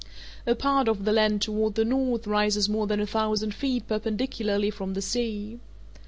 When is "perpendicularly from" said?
3.87-4.95